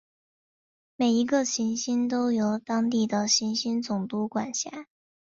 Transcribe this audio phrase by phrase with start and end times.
[0.95, 4.87] 每一个行星都由当地的行星总督管辖。